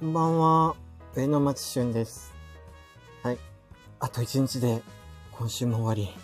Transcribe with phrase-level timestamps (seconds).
[0.00, 0.76] こんばんは。
[1.16, 2.32] 上野町俊です。
[3.24, 3.38] はい。
[3.98, 4.80] あと一日で
[5.32, 6.14] 今週も終わり。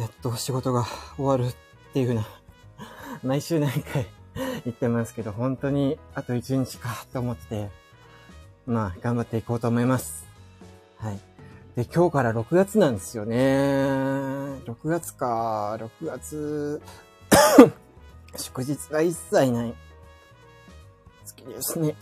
[0.00, 0.86] やっと仕事が
[1.18, 1.56] 終わるっ
[1.92, 2.26] ていう風な、
[3.22, 4.06] 毎週何回
[4.64, 7.68] 言ってますけど、本当にあと一日かと思って、
[8.64, 10.24] まあ、頑張っていこうと思います。
[10.96, 11.20] はい。
[11.76, 13.36] で、今日から6月なんですよね。
[13.36, 16.80] 6月か、6月、
[18.34, 19.74] 祝日が一切ない。
[21.26, 21.94] 好きですね。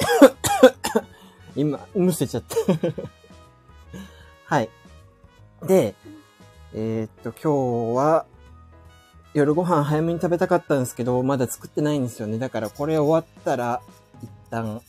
[1.57, 2.57] 今、むせちゃった。
[4.47, 4.69] はい。
[5.67, 5.95] で、
[6.73, 8.27] えーっと、今日は、
[9.33, 12.39] 夜ご飯早めに食べたかったんですけど、まだ作ってないんですよね。
[12.39, 13.83] だからこれ終わったら、
[14.23, 14.81] 一旦、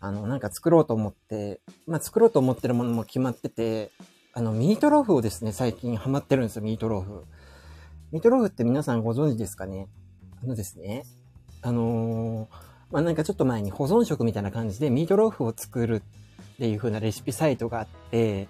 [0.00, 3.90] あの、なんか作ろうと思って、まあ作ろうと思ってるものも決まってて、
[4.32, 7.24] あの、ミートローフをですね、最近ハマってるんですよ、ミートローフ。
[8.12, 9.88] ミートローフって皆さんご存知ですかね？
[10.42, 11.04] あのですね、
[11.62, 18.48] あのーまあ、なんかちょっと前に保存食みたいな感じでミートローフを作るっていう風なレシピサイトがあって、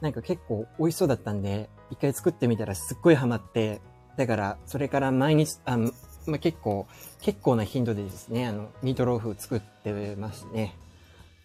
[0.00, 3.80] なんか結構美味しそうだったんで、一回作ってみたらすっごいハマって、
[4.16, 5.90] だからそれから毎日、あま
[6.34, 6.86] あ、結構、
[7.20, 10.76] 結構な頻度でですね、あの、ミートローフ作ってますね。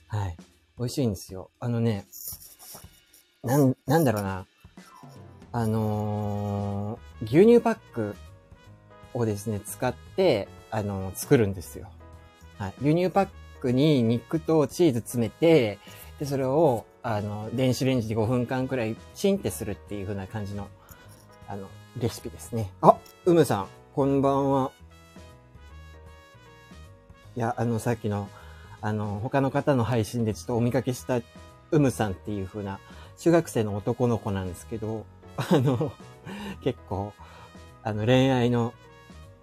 [0.08, 0.38] はい。
[0.78, 1.50] 美味しいんですよ。
[1.60, 2.06] あのね、
[3.44, 4.46] なん、なんだろうな。
[5.52, 8.16] あのー牛乳パック
[9.14, 11.90] をですね、使って、あのー作るんですよ。
[12.58, 12.74] はい。
[12.82, 13.28] 牛乳パッ
[13.60, 15.80] クに肉とチーズ詰めて、
[16.20, 20.68] で、それを、あの、電子レンジで5分間くらいチンってするっていう風な感じの、
[21.48, 21.68] あの、
[22.00, 22.72] レシピですね。
[22.82, 24.72] あ、うむさん、こんばんは。
[27.36, 28.30] いや、あの、さっきの、
[28.82, 31.22] あの、他の方の配信でちょっとお見かけした、
[31.72, 32.80] うむさんっていう風な、
[33.18, 35.06] 中学生の男の子なんですけど、
[35.38, 35.92] あの、
[36.64, 37.14] 結構、
[37.84, 38.74] あの、恋愛の、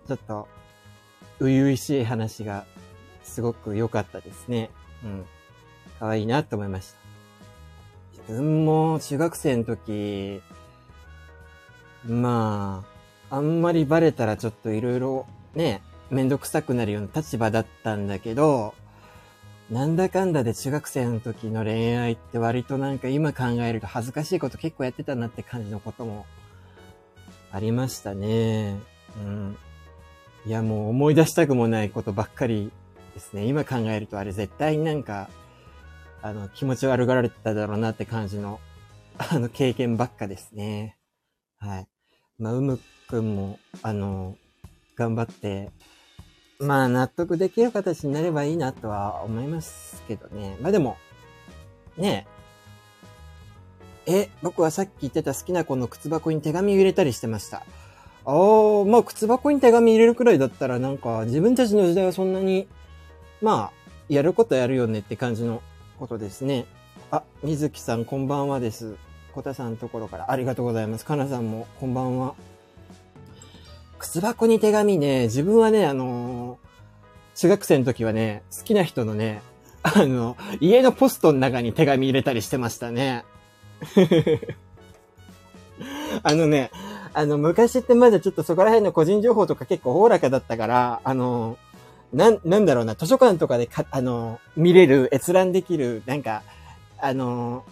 [0.08, 0.48] ちょっと、
[1.38, 2.66] 初々しい話が、
[3.24, 4.70] すごく良かったですね。
[5.02, 5.24] うん。
[5.98, 6.98] 可愛いなと思いました。
[8.12, 10.40] 自分も中学生の時、
[12.06, 12.84] ま
[13.30, 18.74] あ、あんまりバレたらちょっといろいろね、めんどくさくなるような立場だったんだけど、
[19.70, 26.26] なんだかんだで中学生の時の恋愛って割となんか今考えると恥ずかしいこと結構やってたなって感じのことも
[27.50, 28.78] ありましたね。
[29.16, 29.56] うん。
[30.46, 32.70] いやもう思い出したくもないことばっかり
[33.14, 33.46] ですね。
[33.46, 35.30] 今考えるとあれ絶対になんか、
[36.22, 38.60] あの、気持ち悪がられてただろうなって感じの、
[39.16, 40.98] あの、経験ばっかですね。
[41.58, 41.88] はい。
[42.38, 44.36] まあ、うむくんも、あの、
[44.96, 45.70] 頑張って、
[46.58, 50.56] まあ、納得できる形になればいいなとは思いますけどね。
[50.60, 50.96] まあでも、
[51.96, 52.26] ね
[54.06, 54.12] え。
[54.12, 57.58] え、僕はさっき言ってた好きな子の靴箱に手紙入れたりしてました。
[58.26, 62.66] ああ、まあ、靴箱に手紙入れるくらいだったら、なんか、自分たちの時代はそんなに、
[63.44, 63.72] まあ、
[64.08, 65.62] やることやるよねって感じの
[65.98, 66.66] ことですね。
[67.10, 68.96] あ、水木さん、こんばんはです。
[69.34, 71.04] 小田さんのところからありがとうございます。
[71.04, 72.34] かなさんも、こんばんは。
[73.98, 76.64] 靴箱に手紙ね、自分はね、あのー
[77.34, 79.42] 中学生の時はね、好きな人のね、
[79.82, 83.24] あの、家のポストの中に手紙入れたりしてましたね。
[86.22, 86.70] あのね、
[87.12, 91.58] あの、昔ってまだちょっとそこら辺の個人情報とか結構おおらかだったから、あの、
[92.14, 96.42] なん、なんだろうな、図書館とかでか、あの、見れる、閲覧できる、なんか、
[96.98, 97.64] あの、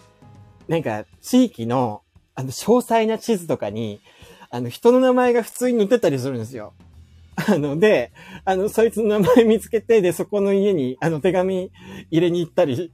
[0.67, 2.01] なんか、地域の、
[2.35, 4.01] あの、詳細な地図とかに、
[4.49, 6.73] あの、人の名前が普通に載ってたりするんですよ。
[7.35, 8.11] あの、で、
[8.45, 11.71] あの、そいつの名前見つけて、で、そこの家に、あの、手紙
[12.11, 12.91] 入れに行ったり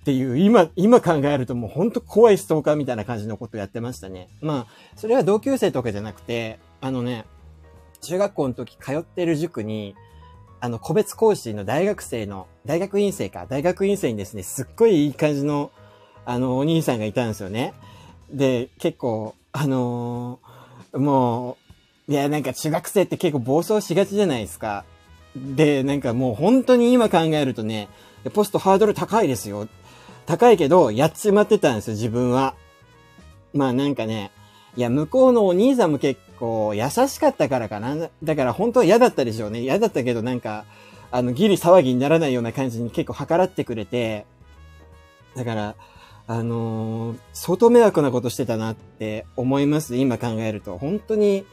[0.00, 4.28] っていう、今、今考えるともうほんと怖いストーカーみたいな感じのことやってましたね。
[4.40, 7.24] まあ、それは同級生とかじゃなくて、あのね、
[8.00, 9.94] 中学校の時通ってる塾に、
[10.64, 15.70] あの、個別講師の大学生の、大学院生か、大学院生にですね、すっごいいい感じの、
[16.24, 17.74] あの、お兄さんがいたんですよね。
[18.30, 21.58] で、結構、あのーも
[22.08, 24.86] う、いや、なんか中学生って結構暴走しがちじゃないですか。
[25.36, 27.90] で、なんかもう本当に今考えるとね、
[28.32, 29.68] ポストハードル高いですよ。
[30.24, 32.54] 高いけど、やっちまってたんですよ、自分は。
[33.52, 34.30] まあなんかね、
[34.78, 38.10] いや、向こうのお兄さんも結構優しかったからかな。
[38.22, 39.60] だから本当は嫌だったでしょうね。
[39.60, 40.66] 嫌だったけどなんか、
[41.10, 44.26] あの、ギリ騒ぎにならないような感じに結構計らってくれて、
[45.34, 45.74] だから、
[46.26, 49.96] あのー相当迷惑なことしてたなって思います。
[49.96, 50.78] 今考えると。
[50.78, 51.46] 本当に、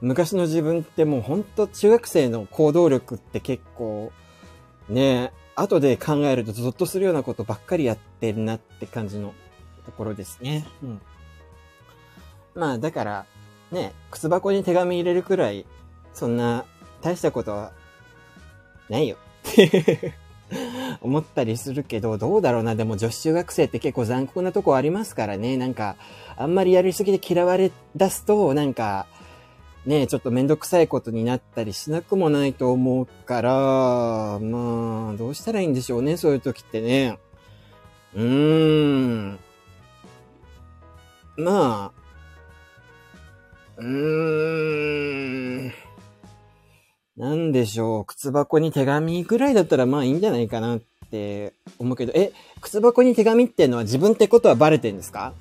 [0.00, 4.12] 昔の自分ってもう本当中学生の行動力って結構、
[4.88, 9.32] ね、後で考えるとゾッとするようなことばっかりやってるなって感じの
[9.86, 10.66] ところですね。
[10.82, 11.00] うん。
[12.54, 13.26] まあだから、
[13.70, 15.66] ね、靴箱に手紙入れるくらい、
[16.12, 16.64] そんな
[17.02, 17.72] 大したことは
[18.88, 19.16] ないよ
[19.50, 20.14] って
[21.00, 22.74] 思ったりするけど、どうだろうな。
[22.74, 25.56] でも女子中学生って結構残酷なとこありますからね。
[25.56, 25.96] なんか、
[26.36, 29.06] あんまりやりすぎで嫌われ出すと、なんか、
[29.84, 33.50] ね、ちょっとめんどくさいことになったりしなくもないと思うから、
[34.40, 37.18] まあ、どうしたらいいんでしょうね、そういう時ってね。
[38.14, 39.38] うーん。
[41.36, 42.05] まあ、
[43.78, 45.72] うーん。
[47.16, 48.04] なんでしょう。
[48.04, 50.80] 靴箱に手紙ぐらいだったらまあいいんじゃないかなっ
[51.10, 55.32] て思うけど、え、靴箱に手紙ってのは自分ってことはバレてんですか？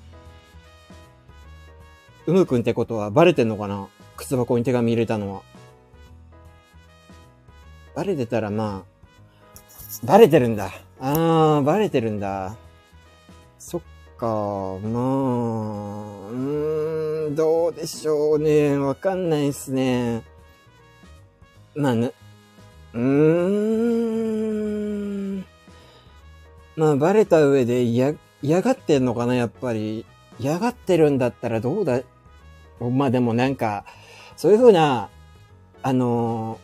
[2.28, 3.88] うむくんってことはバレてんのかな？
[4.18, 5.42] 靴箱に手紙入れたのは。
[7.94, 10.72] バレてたらまあ、バレてるんだ。
[11.00, 12.56] あー、バレてるんだ。
[13.60, 13.82] そっ
[14.18, 18.78] か、まあ、うーん、どうでしょうね。
[18.78, 20.24] わかんないっすね。
[21.76, 22.12] まあ、ね、
[22.94, 23.02] うー
[25.40, 25.46] ん。
[26.76, 30.06] まあ、バレた上で嫌、嫌がってんのかな、やっぱり。
[30.40, 32.02] 嫌がってるんだったらどうだ、
[32.80, 33.86] まあでもなんか、
[34.36, 35.10] そういうふうな、
[35.82, 36.60] あの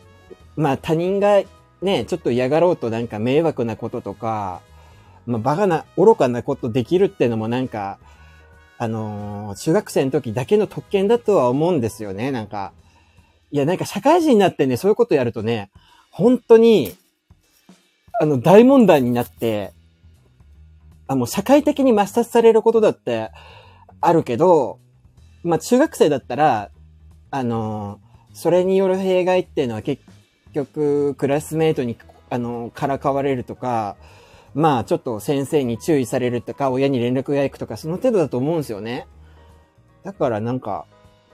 [0.56, 1.42] ー、まあ他人が
[1.80, 4.60] ね、ちょっと嫌がろうとなんか迷惑なこととか、
[5.26, 7.98] まあバカな、愚かなことできるってのもなんか、
[8.82, 12.72] あのー、中学生の時だけの特権だとは思うんですよね、なんか。
[13.52, 15.70] いや、なんか社会人になってね、そういうことやるとね、
[16.10, 16.92] 本当に、
[18.20, 19.72] あの、大問題になって、
[21.06, 23.30] あ、もう社会的に抹殺されることだって
[24.00, 24.80] あるけど、
[25.44, 26.70] まあ中学生だったら、
[27.30, 28.00] あの、
[28.32, 30.02] それによる弊害っていうのは結
[30.54, 31.96] 局、クラスメイトに、
[32.30, 33.94] あの、からかわれるとか、
[34.54, 39.06] まあ、ちょっと先生に注意されるとか、親に連絡が行くとか、その程度だと思うんですよね。
[40.02, 40.86] だからなんか、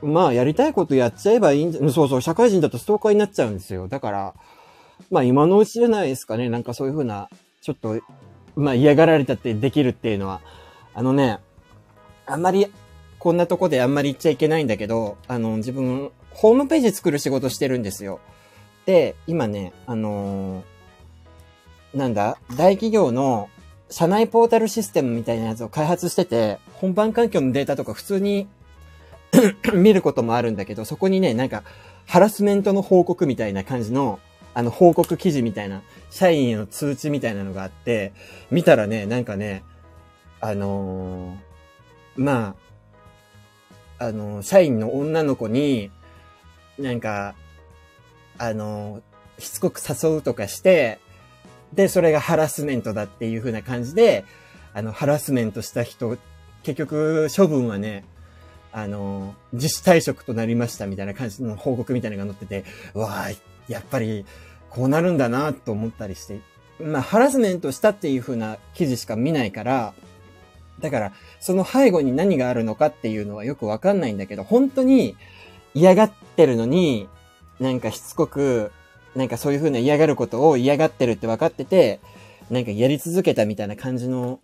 [0.02, 3.88] まあ、やりたいことやっちゃえばいいんじゃ、そうそう、社会人だとストーカーになっちゃうんですよ。
[3.88, 4.34] だから、
[5.10, 6.48] まあ、今のうちじゃないですかね。
[6.48, 7.28] なんかそういうふうな、
[7.62, 8.00] ちょっと、
[8.54, 10.40] まあ、嫌がられたってできるっていうのは。
[10.94, 11.38] あのね、
[12.26, 12.66] あんまり
[13.18, 18.20] こんなとこであんまり言っちゃいけないんだけど、あの、自分、ホームページ作る仕事してるんですよ。
[18.86, 20.62] で、今ね、あのー、
[21.94, 23.48] なんだ、大企業の
[23.90, 28.46] 社内ポータルシステムみたいなやつを開発してて、本番環境のデータとか普通に
[29.72, 31.62] 見ることもあるんだけど、そこにね、なんか、
[32.06, 34.18] ハラスメントの報告みたいな感じの、
[34.54, 38.12] あの、報告記事みたいな、社員への通知みたいなのがあって、
[38.50, 39.62] 見たらね、なんかね、
[40.40, 42.54] あのー、ま
[43.98, 45.90] あ、あの、社員の女の子に、
[46.78, 47.34] なんか、
[48.38, 49.02] あの、
[49.38, 51.00] しつこく誘うとかして、
[51.72, 54.24] で、それがハラスメントだっていう風な感じで、
[54.74, 56.16] あの、ハラスメントした人、
[56.62, 58.04] 結局、処分はね、
[58.72, 63.38] あの、自主退職となりましたみたいな感じの報告みたいなのが載ってて、わぁ、
[63.68, 64.24] やっぱり、
[64.70, 66.40] こうなるんだなと思ったりして、
[66.80, 69.94] まあ、ハラスメントしたっていう風な記事しか見ないから、
[70.80, 75.16] だから、その背後に何があるのかっていうのはよくわかんないんだけど、本当に
[75.74, 77.08] 嫌がってるのに、
[77.58, 78.70] なんかしつこく、
[79.18, 81.98] なんかそういう風な嫌がることを嫌がってるって分かってて、
[82.50, 84.38] なんかやり続けたみたいな感じの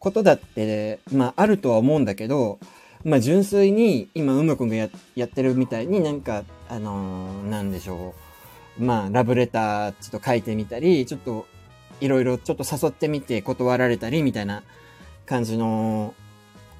[0.00, 2.58] ことだって、まああるとは思うんだけど、
[3.04, 8.14] まあ純粋に今うまくんがややってるみたいになんか、あのー、なんでしょ
[8.80, 8.82] う。
[8.82, 11.46] まあラブレターちょっと書いてみたり、ちょっと
[12.00, 14.64] いろいろちょっと誘ってみて断られたりみたいな
[15.24, 16.14] 感じの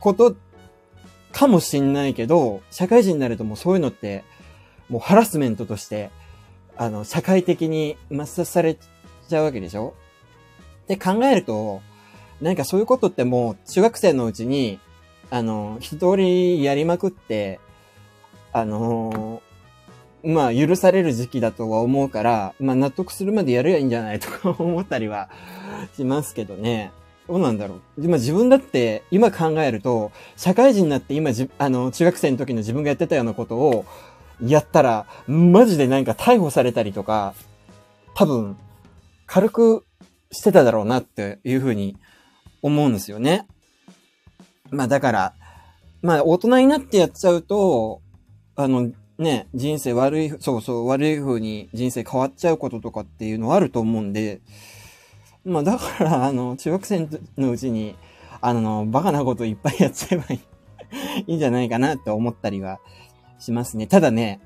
[0.00, 0.34] こと
[1.30, 4.24] かもしんないけど、社会人になるともうそういうのって、
[4.88, 6.10] もうハラスメントとして、
[6.76, 9.94] あの、社会的に抹殺されちゃうわけでしょ？
[10.88, 11.80] で考えると、
[12.40, 14.78] なんかそういうことってもう中学生のうちに、
[15.30, 17.58] あの、一通りやりまくって、
[18.52, 19.42] あの
[20.24, 25.28] まあ許される時期だとは思うから、まあ納得するまでやるやいいんじゃないとか 思ったりは
[25.96, 26.90] しますけどね。
[27.28, 28.04] どうなんだろう？
[28.04, 33.84] 今自分だって今考えると、社会人になって今じ、あの、中学生の時の自分がやってたようなことを
[34.40, 37.34] やったら、マジでなんか逮捕されたりとか、
[38.14, 38.56] 多分、
[39.26, 39.84] 軽く
[40.30, 41.96] してただろうなっていうふうに
[42.62, 43.46] 思うんですよね。
[44.70, 45.34] まあだから、
[46.02, 48.02] まあ大人になってやっちゃうと、
[48.56, 54.40] あの、ね、人生悪い、そうそう、悪い風に人生変わっちゃうこととかっていうのはあると思うんで、
[55.44, 57.96] まあだから、あの、中学生のうちに、
[58.40, 60.40] あの、バカなこといっぱいやっちゃえばいい
[61.26, 62.80] いいんじゃないかなって思ったりは
[63.38, 63.86] しますね。
[63.86, 64.40] ただね、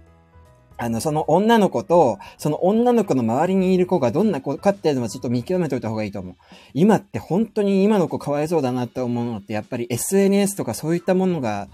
[0.77, 6.37] あの、その女の子と、その女の子の周りにいる子がどんな子かっていうのはちょっと見極めておいた方がいいと思う。
[6.73, 11.69] 今って本当に今の子かわいそうだなって思うのってやっぱり SNS とかそういったものが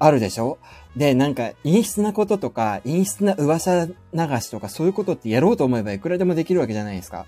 [0.00, 0.58] あるでしょ？
[0.96, 7.26] で、なんか、陰湿なこととか、陰湿な噂流しとかそういうことってやろうと思えばいくらでもできるわけじゃないですか。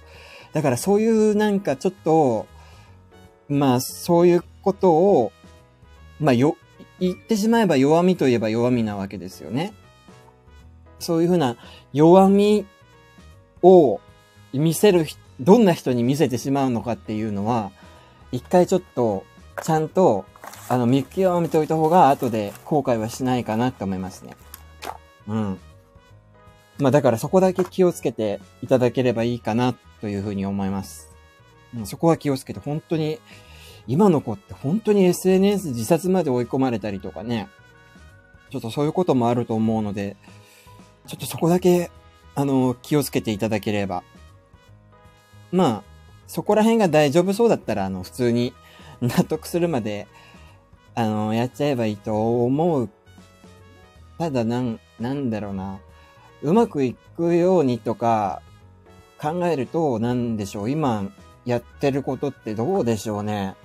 [0.53, 2.47] だからそういうなんかちょっと、
[3.49, 5.33] まあそういうことを、
[6.19, 6.57] まあよ、
[7.01, 9.73] 言ってしまえば弱みといえば弱みなわけですよね。
[10.99, 11.57] そういうふうな
[11.93, 12.67] 弱み
[13.63, 14.01] を
[14.53, 15.07] 見せる、
[15.41, 17.71] どんな人に見せてしまうのかっていうのは、
[18.33, 19.25] 一回ちょっと、
[19.63, 20.25] ちゃんと、
[20.69, 24.37] あの、見極めておいた方が後で後悔はしないかなって思いますね。
[25.29, 25.59] うん。
[26.79, 31.11] まあだからそこだけ気をつけていただければいいかなというふうに思います。
[31.77, 33.21] うん、そこは気をつけて本当に、
[33.87, 37.49] 今の子って本当に SNS 自殺まで追い込まれたりとかね、
[38.51, 40.17] ちょっとそういうこともあると思うので、
[41.07, 41.91] ちょっとそこだけ、
[42.35, 44.03] あの、気をつけていただければ。
[45.53, 45.83] まあ、
[46.27, 48.55] そこら辺が大丈夫そうだったら、あの、普通に
[49.03, 50.07] 納得するまで、
[50.95, 52.89] あの、やっちゃえばいいと思う。
[54.19, 55.79] ただ、なん、なんだろうな。
[56.43, 58.43] うまくいくようにとか
[59.21, 60.71] 考えると、なんでしょう。
[60.71, 61.11] 今
[61.45, 63.57] やってることってどうでしょうね。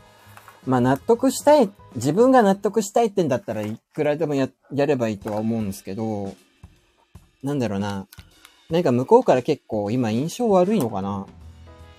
[0.69, 6.35] まあ納得したい、自分が納得したいってんだったらいくらでもや、やればいいとは思うんですけど、
[7.41, 8.05] なんだろうな。
[8.69, 11.25] なんか向こうから結構今印象悪いのかな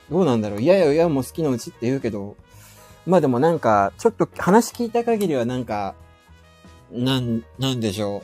[0.08, 2.36] どうなんだろういやいやいやもう好きなうちって言うけど、
[3.06, 5.96] まあでもなんか、ちょっと話聞いた限りはなんか、
[6.92, 8.22] なん、なんでしょう。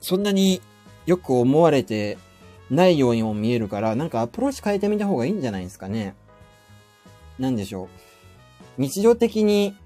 [0.00, 0.62] そんなに
[1.06, 2.18] よく思われて
[2.70, 6.14] ないようにも見えるから、なんかアプローチ変えてみた方がいいんじゃないですかね。
[7.40, 8.11] なんでしょう。
[8.82, 9.76] 日常的に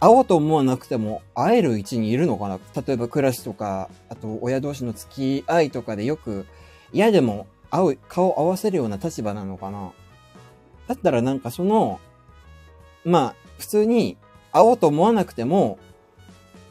[0.00, 2.58] 会おうと思わなくても会える位置にいるのかな？
[2.86, 6.46] 例えばクラスとか、あと親同士の付き合いとかでよく
[6.92, 9.92] 嫌でも会う、顔合わせるような立場なのかな？
[10.86, 12.00] だったらなんかその、
[13.04, 14.16] まあ、普通に
[14.52, 15.78] 会おうと思わなくても、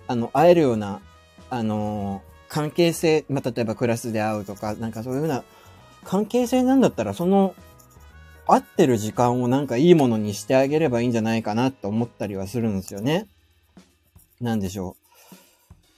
[0.08, 1.02] あの、会えるような、
[1.50, 5.44] あのー、関係性、まあ、例えばクラスで会うとか、なんかそういうふうな
[6.04, 7.54] 関係性なんだったら、その
[8.48, 13.28] 合ってる時間をなんかいいものにしてあげればいいんじゃないかなと思ったりはするんですよね。
[14.40, 14.96] なんでしょ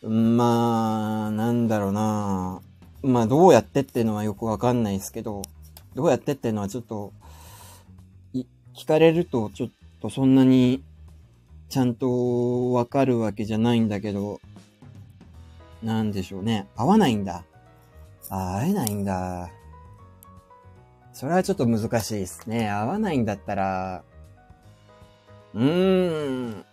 [0.02, 0.10] う。
[0.10, 2.62] まあ、なんだろうな
[3.02, 5.42] まあ、どうやってっていうのはよくわかんないですけど、
[5.94, 7.14] どうやってっていうのはちょっと、
[8.34, 9.70] 聞かれるとちょっ
[10.02, 10.82] とそんなに
[11.68, 14.40] ちゃんとわかるわけじゃないんだけど、
[15.84, 16.68] なんでしょうね。
[16.76, 17.44] 合わないんだ。
[18.30, 19.50] 会えないんだ。
[21.20, 22.70] それはちょっと難しいですね。
[22.70, 24.04] 合わないんだったら、
[25.54, 26.66] うーん。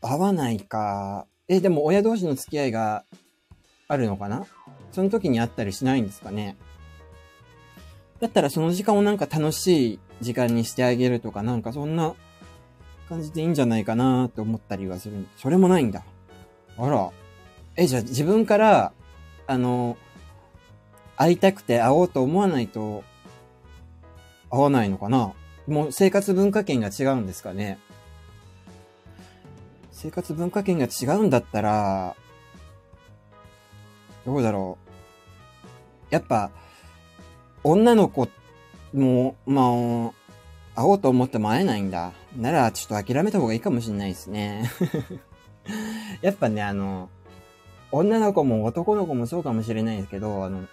[0.00, 1.26] 合わないか。
[1.48, 3.04] え、でも親同士の付き合いが
[3.88, 4.46] あるのかな？
[4.92, 6.56] その時に会ったりしないんですかね？
[8.20, 12.14] だったらその時間をなんか楽しい時間にしてあげるとか、なんかそんな
[13.08, 15.26] 感じでいいんじゃないかなって思ったりはする。
[15.36, 16.04] それもないんだ。
[16.78, 17.10] あら。
[17.74, 18.92] え、じゃあ自分から、
[19.48, 19.96] あの、
[21.16, 23.04] 会いたくて会おうと思わないと、
[24.50, 25.32] 会わないのかな？
[25.66, 27.78] もう生活文化圏が違うんですかね？
[29.92, 32.14] 生活文化圏が違うんだったら、
[34.24, 34.78] どうだろ
[36.10, 36.14] う？
[36.14, 36.50] やっぱ、
[37.64, 38.28] 女の子
[38.92, 42.12] も、まあ、会おうと思っても会えないんだ。
[42.36, 44.70] なら、ちょっと諦めた方がいいかもしれないですね。
[46.22, 47.08] やっぱね、あの、
[47.90, 50.66] 女の子も男の子もそうかもしれないですけど、あの、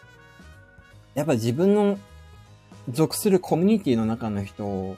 [1.15, 1.99] やっぱ自分の
[2.89, 4.97] 属するコミュニティの中の人を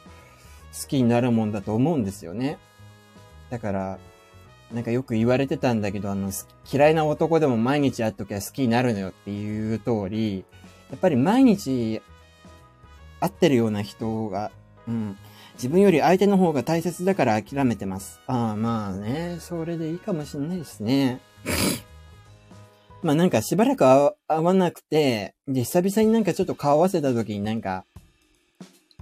[0.80, 2.58] 好きになるもんだと思うんですよね。
[3.50, 4.00] だから、
[4.74, 6.32] なんかよく言われてたんだけど、あの、
[6.72, 10.44] 嫌いな男でも毎日会っときゃ好きになるのよっていう通り、
[10.90, 12.02] やっぱり毎日
[13.20, 14.52] 会ってるような人が、
[14.88, 15.18] うん、
[15.54, 18.20] 自分より相手の方が大切だから諦めてます。
[18.28, 21.22] ああ、まあね、それでいいかもしんないですね。
[23.06, 27.86] まあなんかしばらく会わなくて、で、久々になんかちょっと顔合わせた時になんか、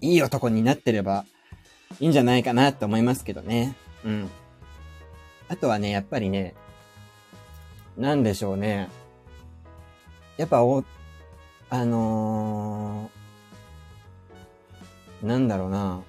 [0.02, 1.24] いい男になってれば
[2.02, 3.78] いいんじゃないかなって思いますけどね。
[4.04, 4.30] うん。
[5.48, 6.54] あとはね、やっぱりね、
[7.96, 8.90] なんでしょうね。
[10.36, 10.84] やっぱお、
[11.70, 16.04] あのー、なんだろうな。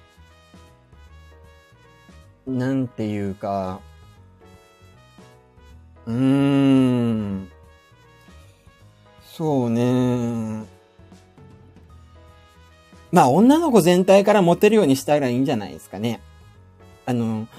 [2.45, 3.79] なんていうか、
[6.05, 6.94] うーん。
[9.37, 10.63] そうね。
[13.11, 16.21] まあ、女の子全体からモテるようにしたらいいんじゃないですかね。
[17.05, 17.49] あの、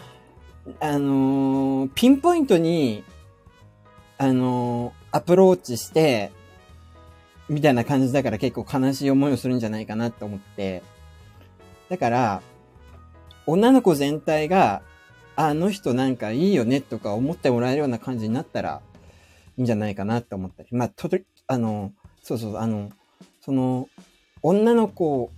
[0.81, 3.05] あのピンポイントに、
[4.17, 6.33] あのアプローチして、
[7.51, 10.83] みたいな感じだから結構悲しい思いをするんじゃないかなと思って。
[11.91, 12.43] だから、
[13.47, 14.81] 女の子全体が、
[15.37, 18.81] あの人なんかいいよねとか思ってもらえるような感じになったら
[19.59, 20.71] いいんじゃないかなって思ったり。
[20.73, 21.11] まあ、と、
[21.47, 22.91] あの、そうそう、あの、
[23.41, 23.89] その、
[24.43, 25.31] 女の子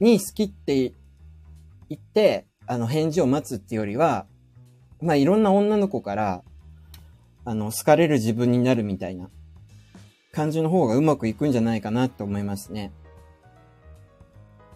[0.00, 0.92] に好きって
[1.88, 4.26] 言って、あの、返事を待つっていうよりは、
[5.00, 6.42] まあ、いろんな女の子から、
[7.44, 9.28] あの、好かれる自分になるみたいな
[10.32, 12.92] 感じの方がうまくいくんじゃないかなと思いますね。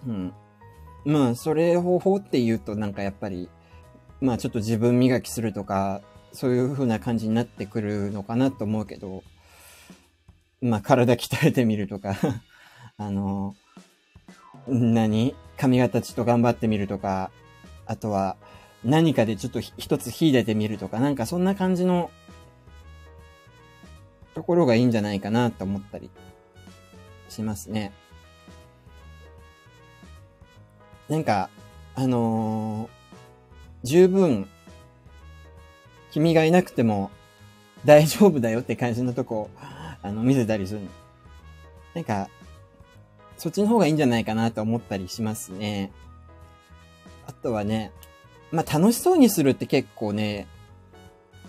[0.06, 0.34] うん。
[1.04, 3.48] まあ、それ方法って言うとなんかやっぱり、
[4.20, 9.22] まあちょっと自分磨きするとか、そういう風な感じになってくるのかなと思うけど、
[10.60, 12.16] まあ体鍛えてみるとか。
[12.98, 13.54] あの、
[14.66, 15.34] 何？
[15.56, 17.30] 髪型ちょっと頑張ってみるとか、
[17.86, 18.36] あとは
[18.84, 22.10] 何かでちょっと一つ秀でてみるとか、なんかそんな感じの
[24.34, 26.10] ところがいいんじゃないかなと思ったり
[27.28, 27.92] しますね。
[31.08, 31.50] なんか、
[31.96, 32.88] あのー、
[33.82, 34.48] 十分、
[36.12, 37.10] 君がいなくても
[37.84, 39.50] 大丈夫だよって感じのとこ、
[40.02, 40.80] あの、見せたりする
[41.94, 42.28] なんか、
[43.36, 45.92] そっちの方がいいんじゃないかなと思ったりしますね。
[47.26, 47.92] あとはね、
[48.50, 50.46] まあ、楽しそうにするって結構ね、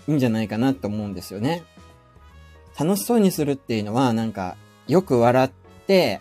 [0.06, 1.62] いいんじゃないかなと思うんですよね。
[2.78, 5.50] 楽しそうにするっていうのは、なんか、よく笑っ
[5.86, 6.20] て、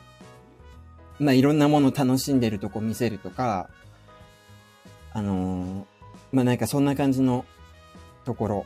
[1.19, 3.69] まあ、いろんなもの楽しんでるとこ見せるとか、
[5.11, 5.85] あのー、
[6.31, 7.45] まあ、なんかそんな感じの
[8.25, 8.65] ところ。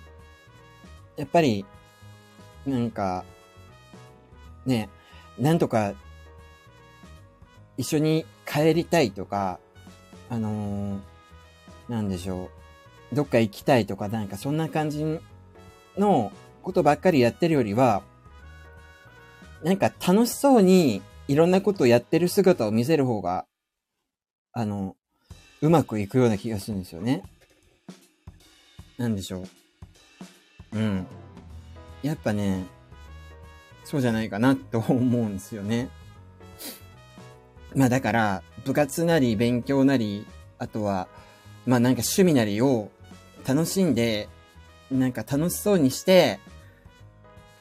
[1.16, 1.66] やっぱり、
[2.66, 3.26] なんか、
[4.66, 4.90] ね、
[5.38, 5.94] なんとか、
[7.78, 9.60] 一緒に帰りたいとか、
[10.30, 11.00] あのー、
[11.90, 12.50] なんでしょ
[13.12, 13.16] う。
[13.16, 15.20] どっか行きたいとか、なんかそんな感じ
[15.98, 18.04] のことばっかりやってるよりは、
[19.64, 23.46] なんか楽しそうにいろんなことをやってる姿を見せる方が、
[24.52, 24.96] あの、
[25.62, 27.24] うまくいくような気がするんですよね。
[28.98, 29.44] なんでしょ
[30.74, 30.78] う。
[30.78, 31.08] うん。
[32.02, 32.66] やっぱね、
[33.84, 35.90] そうじゃないかなと思うんですよね。
[37.76, 40.26] まあだから、部活なり勉強なり、
[40.60, 41.08] あとは、
[41.66, 42.90] まあなんか趣味なりを
[43.48, 44.30] 楽しんで、
[44.92, 46.40] なんか楽しそうにして、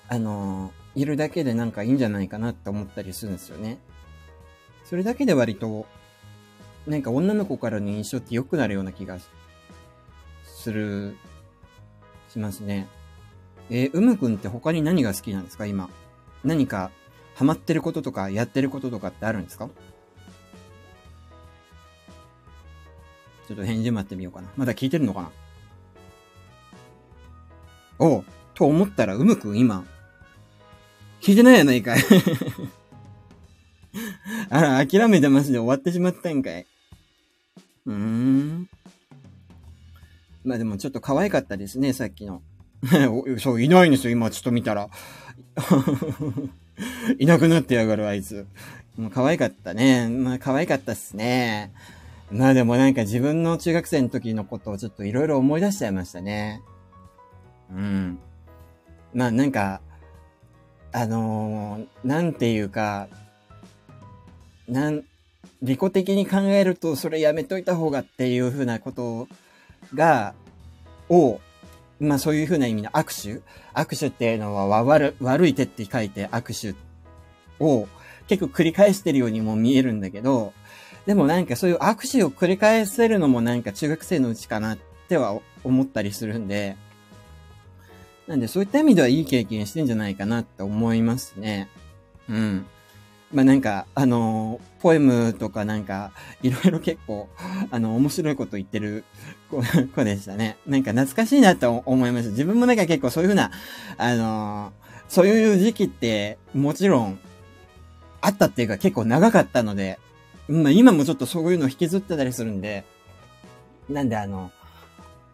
[0.09, 3.79] あのいるだけでなんかいいんじゃないかなって思ったりするんですよね。
[4.85, 5.87] それだけで割と、
[6.87, 9.19] なんか女の子からの印象って良くなるような気が
[10.45, 11.17] する、
[12.29, 12.89] しますね。
[13.71, 15.89] えー、うむくんって他に何が好きなんですか今？
[16.44, 16.90] 何か
[17.35, 19.68] ハマってることとかやってることとかってあるんですか？
[23.48, 24.48] ちょっと返事待ってみようかな。
[24.57, 25.31] まだ聞いてるのかな？
[27.98, 28.24] おう、
[28.55, 29.85] と思ったらうむくん今、
[31.20, 32.00] 聞いてないやないかい
[34.50, 36.66] あら、諦めてますで終わってしまったんかい。
[37.87, 38.68] うーん。
[40.44, 42.42] まあでもちょっと可愛かったですね、さっきの。
[43.38, 44.88] そう、いないんですよ、今ちょっと見たら。
[47.19, 48.47] いなくなってやがる、あいつ。
[48.97, 50.09] もう可愛かったね。
[50.09, 51.73] まあ可愛かったっすね。
[52.31, 56.62] まあでもなんか自分の中学生の時のことをちょっといろいろ思い出しちゃいましたね。
[57.71, 58.19] うん。
[59.15, 59.81] まあなんか、
[60.93, 63.09] あのー、なんていうか、
[64.69, 65.05] なん、
[65.62, 69.29] 利己的に考えるとそれやめといた方がっていうふうなこと
[69.95, 70.35] が、
[71.09, 71.41] を、
[72.03, 73.43] まあそういうふうな意味の握手
[73.75, 76.77] 握手っていうのは悪悪い手って書いて握手
[77.65, 77.87] を
[78.27, 80.53] 結構繰り返してるようにも見えるんだけど、
[81.07, 86.77] でもなんかそういう握手を繰り返せるのもなんか中学生のうちかなっては思ったりするんで、
[88.27, 91.69] なんでそういった意味ではいい経験してんじゃないかなって思いますね。
[92.29, 92.67] うん。
[93.33, 97.29] まあなんか、あのポエムとかなんか、いろいろ結構、
[97.71, 99.05] あの、面白いこと言ってる
[99.49, 100.59] 子でしたね。
[100.66, 102.31] なんか懐かしいなと思いました。
[102.31, 103.53] 自分もなんか結構そういうふうな、
[103.97, 104.73] あの
[105.09, 107.18] そういう時期って、もちろん、
[108.21, 109.99] あったっていうか結構長かったので、
[110.49, 112.85] まあ今もちょっとそういうの引きずってたりするんで、
[113.88, 114.51] なんであの、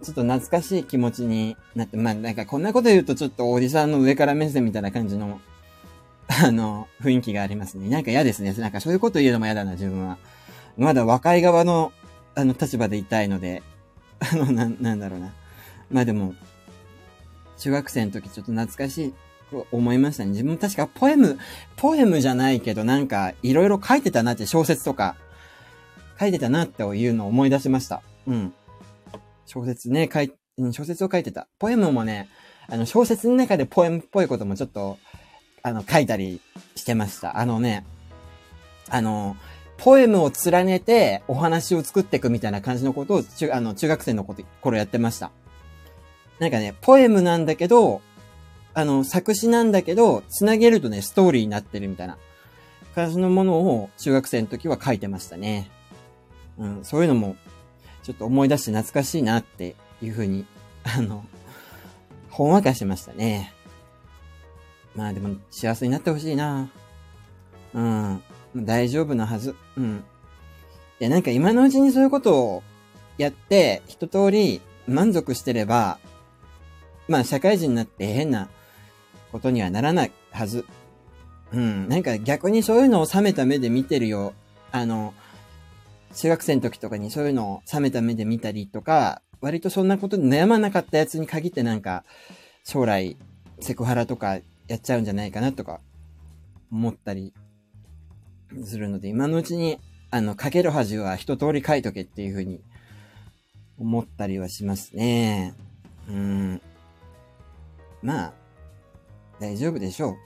[0.02, 5.40] ちょっと懐かしい気持ちになって、まあなんかこんなこと言うとちょっとおじさんの上から目線みたいな感じの、
[6.44, 7.88] あの、雰囲気がありますね。
[7.88, 8.52] なんか嫌ですね。
[8.52, 10.18] なんかそういうこと言うのも嫌だな、自分は。
[10.76, 11.92] まだ若い側の、
[12.34, 13.62] あの、立場でいたいので、
[14.20, 15.32] あの、な、なんだろうな。
[15.90, 16.34] まあでも、
[17.56, 19.14] 中学生の時ちょっと懐かしい
[19.72, 20.30] 思いましたね。
[20.30, 21.38] 自分確かポエム、
[21.76, 25.16] ポエムじゃないけどなんかいろいろ書いてたなって小説とか
[26.20, 28.02] 書いてたなっていうのを思い出しました。
[28.26, 28.52] うん。
[29.46, 30.32] 小説ね、書い、
[30.72, 31.48] 小説を書いてた。
[31.58, 32.28] ポエムもね、
[32.68, 34.98] あの、小説の中でポエムっぽいこともちょっと、
[35.68, 36.40] あの、書いたり
[36.74, 37.38] してました。
[37.38, 37.84] あのね、
[38.90, 39.36] あの、
[39.76, 45.30] ポエムを連ねてお話を作っていくみたいな感じのことを、中、あの、中学生の頃やってました。
[46.38, 48.00] なんかね、ポエムなんだけど、
[48.74, 52.18] あの、作詞なんだけど、つなげるとね、ストーリーになってるみたいな
[52.94, 55.70] 感じのものを中学生の時は書いてましたね。
[56.58, 57.36] うん、そういうのも、
[58.02, 60.46] ちょっと思い出して懐かしいなっていうふうに、
[60.84, 61.24] あの、
[62.30, 63.52] ほんわかしましたね。
[64.98, 66.68] まあでも、幸せになってほしいな。
[67.72, 68.22] うん。
[68.56, 69.54] 大丈夫なはず。
[69.76, 70.04] うん。
[70.98, 72.62] いや、なんか今のうちにそういうことを
[73.16, 76.00] やって、一通り満足してれば、
[77.06, 78.48] まあ社会人になって変な
[79.30, 80.64] ことにはならないはず。
[81.52, 81.88] うん。
[81.88, 84.34] なんか逆にそういうのを冷めた目で見てるよ。
[84.72, 85.14] あの、
[86.16, 92.02] 中学生の時とかにそういうのを冷めた目で見たりとか、割とそんなことで悩まなかったやつに限ってなんか、
[92.64, 93.16] 将来、
[93.60, 95.80] セクハラとかやっちゃうんじゃないかなとか、
[96.70, 97.32] 思ったり
[98.64, 99.78] するので、今のうちに、
[100.10, 102.62] あの、かける恥は一通り書いとけっていうふうに
[103.78, 105.54] 思ったりはしますね。
[106.08, 106.62] うん。
[108.02, 108.32] まあ、
[109.40, 110.16] 大丈夫でしょ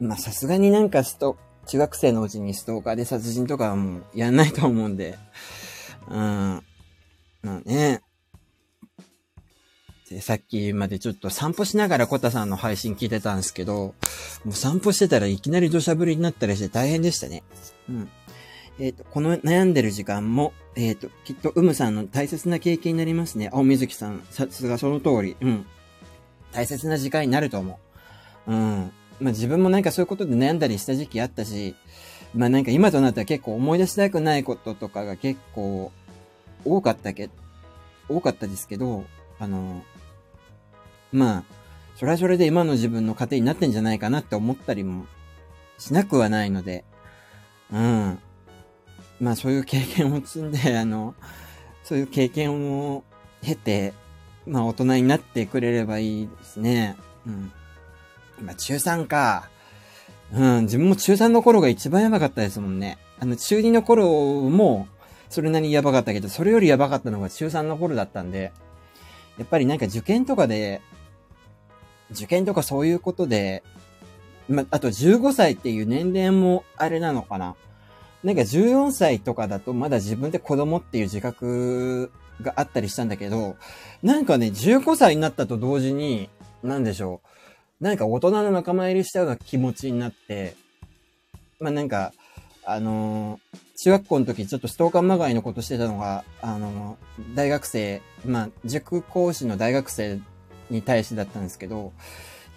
[0.00, 0.04] う。
[0.06, 5.18] まあ、さすがになんかスト、中学生のうちにストーカーで殺人とかはもうやんないと思うんで。
[6.08, 6.62] うん。
[7.42, 8.02] まあね。
[10.12, 13.94] で、さっきまでちょっと散歩しながらコタさんの配信聞いてたんですけど、
[14.44, 17.42] もう散歩してたらいきなり土砂降りになったりして大変でしたね。
[17.88, 18.10] うん。
[18.78, 23.50] えっ、ー、と、この悩んでる時間も、えっ、ー、と、きっとうむさんの大切な経験になりますね。
[23.52, 25.36] 青水木さん、さすがその通り。
[25.40, 25.66] うん。
[26.52, 27.78] 大切な時間になると思
[28.46, 28.52] う。
[28.52, 28.92] うん。
[29.20, 31.74] まあ自分もなんかそういうことで悩んだりした時期あったし、
[32.34, 35.92] まあなんか今となっては結構思い出したくないこととかが結構
[36.64, 37.30] 多かったけ、
[38.08, 39.04] 多かったですけど、
[39.38, 39.82] あの、
[41.12, 41.44] まあ、
[41.96, 45.06] それはそれで今の自分の糧になってんじゃないかなって思ったりも
[45.78, 46.84] しなくはないので、
[47.72, 48.18] うん。
[49.20, 51.14] まあそういう経験を積んで、あの、
[51.84, 53.04] そういう経験を
[53.42, 53.92] 経て、
[54.46, 56.96] まあ大人になってくれればいいですね。
[57.26, 57.52] うん。
[58.40, 59.48] 今中3か。
[60.32, 62.98] うん、自分も中3の頃が一番やばかったですもんね。
[63.20, 64.08] あの中2の頃
[64.48, 64.88] も、
[65.28, 68.52] それなりにやばかったけど、それよりやばかったのが中3の頃だったんで、
[69.38, 70.80] やっぱりなんか受験とかで、
[72.12, 73.62] 受験とかそういうことで、
[74.48, 77.56] ま、あと15歳っていう年齢もあれなのかな。
[78.24, 83.56] なんか14歳とかだとまだ自分で子供っていう自覚があったりしたんだけど、
[84.02, 86.28] なんかね、15歳になったと同時に、
[86.62, 87.20] なんでしょ
[87.80, 87.84] う。
[87.84, 90.54] なんか大人の仲間入りしたような気持ちになって、
[91.58, 92.12] まあなんか、
[92.64, 100.20] あのー、中学校の時ちょっとストーカーまがいのことしてたのが、あのー、大学生、まあ塾講師の大学生
[100.72, 101.92] に対してだったんですけど、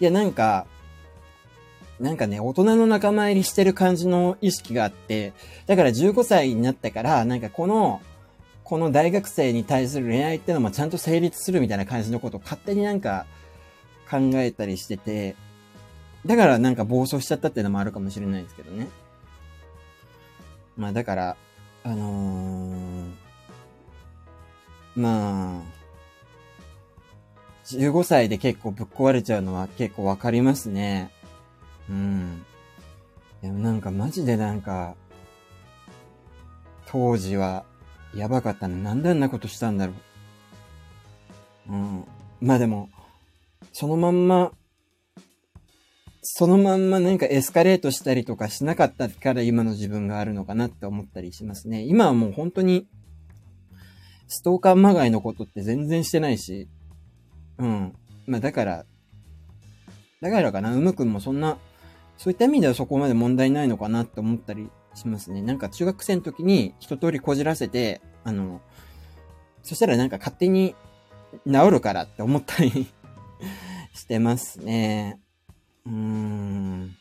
[0.00, 0.66] いやなんか、
[2.00, 5.32] なんかね、大人の仲間入りしてる感じの意識があって、
[5.66, 8.02] だから15歳になってから、なんかこの、
[8.64, 13.24] この大学生に対する恋愛ってのもちゃんと成立するみたいな感じのことを勝手になんか
[14.10, 15.36] 考えたりしてて、
[16.26, 18.88] だからなんか暴走しちゃったっていうのもあるかもしれないですけどね。
[20.76, 21.36] まあだから、
[21.84, 23.10] あのー、
[24.96, 25.85] まあ、
[27.66, 31.10] 15歳で結構ぶっ壊れちゃうのは結構わかりますね。
[31.90, 32.44] うん。
[33.42, 34.94] でもなんかマジでなんか、
[36.86, 37.64] 当時は
[38.14, 38.76] やばかったな。
[38.76, 39.92] なんであんなことしたんだろ
[41.68, 41.72] う。
[41.72, 42.04] うん。
[42.40, 42.88] まあでも、
[43.72, 44.52] そのまんま、
[46.22, 51.82] そのまんまなんかエスカレートしたりとかしなかったから今の自分があるのかなって思ったりしますね。
[51.82, 52.86] 今はもう本当に、
[54.28, 56.68] ストーカーまがいのことって全然してないし、
[57.58, 57.94] うん。
[58.26, 58.84] まあだから、
[60.20, 61.58] だからかな、うむくんもそんな、
[62.16, 65.42] そういった意味ではそこまで問題ないのかなって思ったりしますね。
[65.42, 68.60] なんか中学生の時に一通りこじらせて、あの、
[69.62, 70.74] そしたらなんか勝手に
[71.46, 72.86] 治るからって思ったり
[73.92, 75.20] してますね。
[75.86, 76.96] うーん。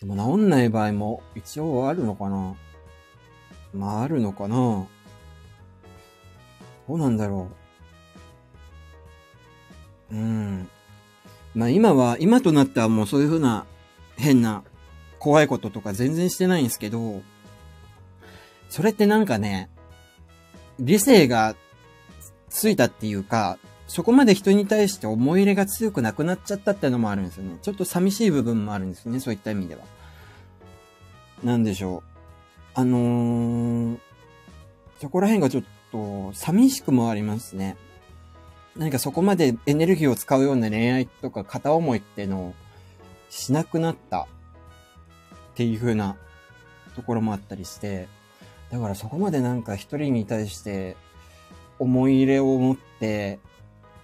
[0.00, 2.54] でも治んない場合も一応あるのかな
[3.72, 4.88] まああるのかなど
[6.88, 7.63] うなんだろう。
[10.14, 10.68] うん。
[11.54, 13.66] まあ今は、今となってはもうそういうふうな
[14.16, 14.62] 変な
[15.18, 17.22] 怖いこととか全然してないんですけど、
[18.68, 19.68] それってなんかね、
[20.78, 21.54] 理性が
[22.48, 27.58] ついたっていうか、そこまで人に対して思い入れが強くなくなっちゃったってのもあるんですよね。
[27.60, 29.82] ちょっと寂しい部分もあるんですね、そういった意味では。
[31.42, 32.02] なんでしょう。
[32.74, 33.98] あのー、
[35.00, 37.76] そこら辺がちょっと寂しくもありますね。
[38.76, 42.54] 何かそこまでエネルギーを使うような恋愛とか片思いってのを
[43.30, 44.26] しなくなったっ
[45.54, 46.16] ていう風な
[46.96, 48.08] ところもあったりして、
[48.70, 50.96] だからそこまでなんか一人に対して
[51.78, 53.38] 思い入れを持って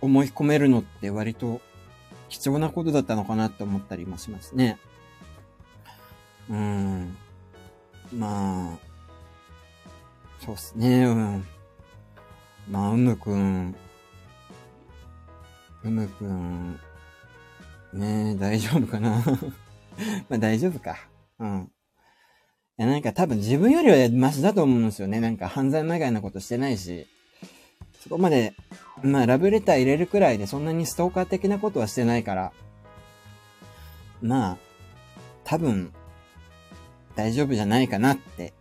[0.01, 1.61] 思い込めるのって割と
[2.29, 4.79] 貴重なことだったのかなって思ったりもしますね。
[6.49, 7.17] うん。
[8.13, 8.79] まあ、
[10.45, 11.47] そうっすね、うん。
[12.69, 13.75] まあ、うむくん、
[15.85, 16.79] うむくん、
[17.93, 19.23] ねえ、大丈夫かな？
[20.29, 20.97] まあ大丈夫か。
[21.39, 21.73] うん。
[22.79, 25.21] いや、なんか多分自分よりはマシだと思うんですよね。
[25.21, 27.07] なんか犯罪まがいなことしてないし。
[28.01, 28.55] そこまで、
[29.03, 32.53] まあラブレター入れるくらいでそんなにストーカー的なことはしてないから。
[34.23, 34.59] まあ、
[35.45, 35.93] 多分、
[37.15, 38.53] 大丈夫じゃないかなって、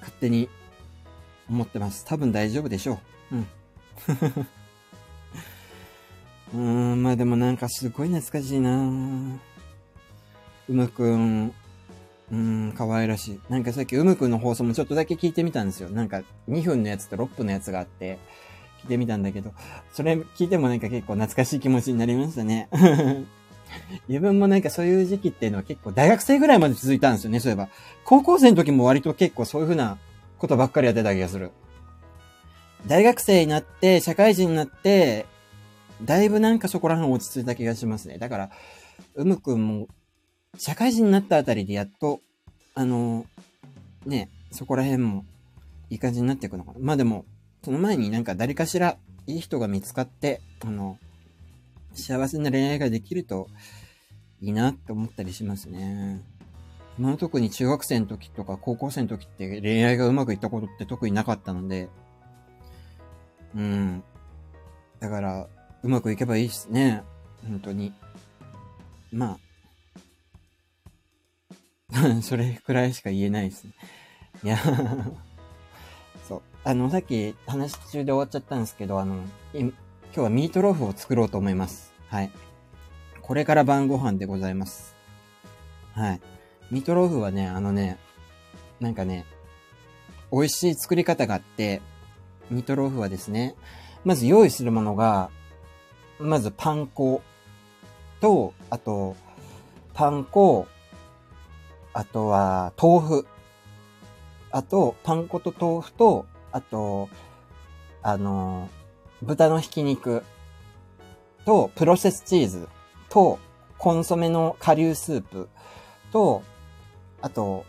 [0.00, 0.48] 勝手に
[1.48, 2.04] 思ってます。
[2.04, 2.98] 多分大丈夫でしょ
[3.30, 3.36] う。
[3.36, 3.46] うん。
[6.54, 9.38] うーん、まあでもなんかすごい懐かしいな
[10.68, 11.54] うむくん、
[12.30, 13.40] うん、可愛らしい。
[13.48, 15.90] なんかさっきうむくんの放送もちょっとだけ聞いてみたんですよ。
[15.90, 18.18] なんか2分のやつと6分のやつがあって、
[18.82, 19.52] 聞いてみたんだけど、
[19.92, 22.68] それ聞いてもなんか結構懐かしい気持ちになりましたね。
[24.08, 27.68] 自分もなんかそういう時期っていうのは結構大学生ぐらいまで続いたんですよね、そういえば。
[28.04, 29.98] 高校生の時も割と結構そういう風な
[30.38, 31.50] ことばっかりやってた気がする。
[32.86, 35.26] 大学生になって、社会人になって、
[36.04, 38.18] だいぶなんかそこら辺落ち着いた気がしますね。
[38.18, 38.50] だから、
[39.14, 39.88] うむくんも、
[40.58, 42.20] 社会人になったあたりでやっと、
[42.74, 43.26] あの、
[44.06, 45.24] ね、そこら辺も
[45.90, 46.78] いい感じになっていくのかな。
[46.80, 47.24] まあでも、
[47.64, 50.98] その前になんか誰かしらいい人が見つかって、あの、
[51.94, 53.48] 幸せな恋愛ができると
[54.40, 56.20] いいなって思ったりしますね。
[56.98, 61.88] まあ特に中学生の時とか高校生の時って恋愛がうまくいったことって特になかったので、
[63.54, 64.02] うん。
[64.98, 65.48] だから、
[65.82, 67.02] うまくいけばいいっすね。
[67.46, 67.92] 本当に。
[69.12, 69.38] まあ。
[72.22, 73.72] それくらいしか言えないですね。
[74.44, 74.58] いや
[76.26, 76.42] そう。
[76.64, 79.16] あの、さっき話中で終わっちゃったんですけど、あの、
[79.52, 79.72] 今
[80.14, 81.92] 日はミートローフを作ろうと思います。
[82.08, 82.30] はい。
[83.20, 84.94] これから晩ご飯でございます。
[85.92, 86.20] はい。
[86.70, 87.98] ミートローフはね、あのね、
[88.80, 89.26] なんかね、
[90.32, 91.82] 美味しい作り方があって、
[92.50, 93.54] ミートローフはですね、
[94.04, 95.30] まず用意するものが、
[96.22, 97.20] まずパン粉
[98.20, 99.16] と、あと、
[99.94, 100.66] パン粉、
[101.92, 103.26] あとは豆腐、
[104.50, 107.08] あと、パン粉と豆腐と、あと、
[108.04, 108.68] あの
[109.22, 110.22] 豚のひき肉
[111.44, 112.68] と、プロセスチーズ
[113.08, 113.38] と、
[113.78, 115.48] コンソメの顆粒スープ
[116.12, 116.42] と、
[117.20, 117.64] あと、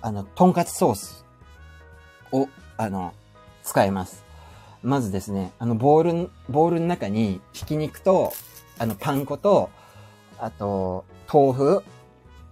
[0.00, 1.24] あの、とんかつソース
[2.30, 3.14] を、あの、
[3.62, 4.23] 使います。
[4.84, 8.34] まずですね、あの、ボール、ボールの中に、ひき肉と、
[8.78, 9.70] あの、パン粉と、
[10.38, 11.84] あと、豆腐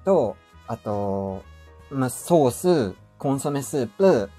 [0.07, 1.43] と、あと、
[1.91, 4.31] まあ、ソース、コンソメスープ、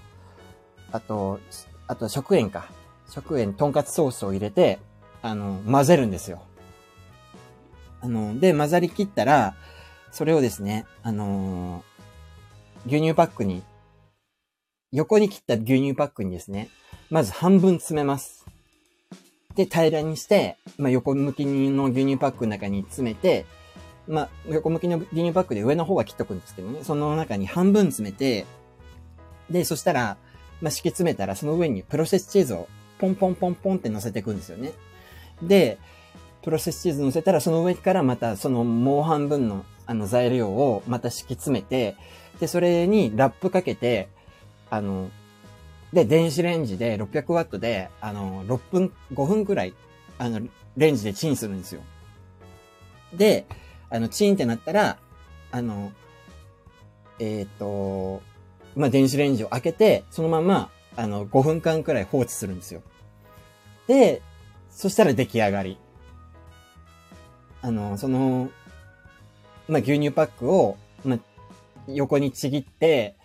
[0.92, 1.40] あと、
[1.88, 2.66] あと食塩か。
[3.10, 4.80] 食塩、とんかつソースを入れて、
[5.22, 6.42] あの、混ぜるんですよ。
[8.02, 9.56] あの、で、混ざりきったら、
[10.12, 13.62] それをですね、あのー、牛乳パックに、
[14.92, 16.70] 横に切った牛乳パックにですね、
[17.14, 18.44] まず半分詰めます。
[19.54, 23.46] で、平らにして、まあ、横向きの牛乳パックの中に詰めて、
[24.08, 28.48] まあ、横向きの牛乳パックで上の方は切っとくんですけどね、その中に半分詰めて、
[29.48, 30.18] で、そしたら、
[30.60, 34.72] まあ、敷き詰めたらその上にプロセスチーズをポンポンポンポンって乗せていくんですよね。
[35.44, 35.78] で、
[36.42, 41.96] プロセスチーズ乗せたらその上からまたそのもう半分のあの材料をまた敷き詰めて、
[42.40, 44.10] で、それにラップかけて、
[44.72, 45.12] あの、
[45.94, 49.76] で、電子レンジで600ワットで、あの、6分、5分くらい、
[50.18, 50.42] あの、
[50.76, 51.82] レンジでチンするんですよ。
[53.14, 53.46] で、
[53.92, 54.98] あの、チンってなったら、
[55.52, 55.92] あの、
[57.20, 58.24] えっ、ー、と、
[58.76, 62.82] まあ、電子レンジを開けて、そのまま、あの、5分間くらい放置するんですよ。
[63.86, 64.24] で、
[64.72, 65.78] そしたら出来上がり。
[67.62, 68.50] あの、その、
[69.68, 71.20] まあ、牛乳パックを、まあ、
[71.88, 73.16] 横にちぎって、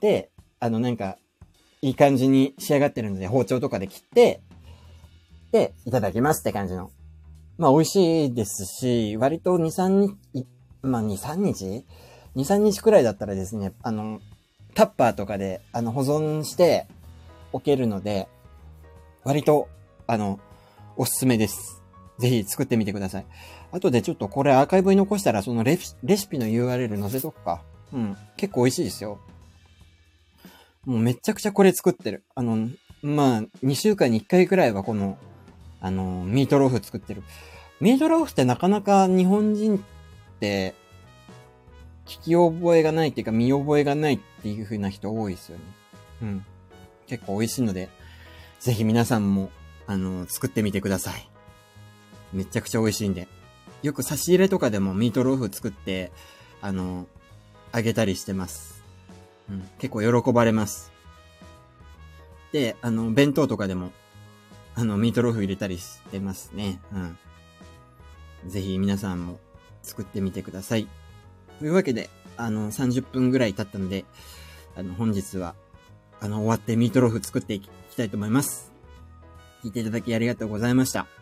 [0.00, 1.18] で、あの、なんか、
[1.82, 4.42] いい感じに仕上がってるので、包丁とかで切って、
[5.50, 6.90] で、いただきますって感じの。
[7.56, 10.46] まあ、美味しいですし、割と2、3日、
[10.82, 11.84] まあ、2、3日
[12.36, 14.20] ?2、3日くらいだったらですね、あの、
[14.74, 16.86] タッパーとかで、あの、保存して
[17.52, 18.28] おけるので、
[19.24, 19.68] 割と、
[20.06, 20.38] あの、
[20.96, 21.82] おすすめです。
[22.18, 23.26] ぜひ作ってみてください。
[23.72, 25.96] あとでちょっとこれアーカイブに残したら、そのレシ
[26.28, 27.62] ピの URL 載せとくか。
[27.92, 28.16] うん。
[28.36, 29.18] 結構美味しいですよ。
[30.90, 32.24] もうめちゃくちゃこれ作ってる。
[32.34, 32.68] あの、
[33.00, 35.18] まあ、2週間に1回くらいはこの、
[35.80, 37.22] あの、ミートローフ作ってる。
[37.80, 39.80] ミートローフってなかなか日本人っ
[40.40, 40.74] て、
[42.06, 45.64] 聞き覚えがないっていうか見覚えがないっていう風な人多いですよね。
[46.22, 46.44] うん。
[47.06, 47.88] 結構美味しいので、
[48.58, 49.52] ぜひ皆さんも、
[49.86, 51.30] あの、作ってみてください。
[52.32, 53.28] めちゃくちゃ美味しいんで。
[53.84, 56.10] よく差し入れとかでもミートローフ作って、
[56.60, 57.06] あの、
[57.70, 58.79] あげたりしてます。
[59.78, 60.92] 結構喜ばれます。
[62.52, 63.92] で、あの、弁当とかでも、
[64.74, 66.80] あの、ミートローフ入れたりしてますね。
[66.92, 67.18] うん。
[68.46, 69.38] ぜひ皆さんも
[69.82, 70.88] 作ってみてください。
[71.58, 74.04] というわけで、あの、30分ぐらい経ったので、
[74.76, 75.54] あの、本日は、
[76.20, 78.72] あの、終わってミートローフ作っていきたいと思います。
[79.62, 81.19] 聞いていただきありがとうございました。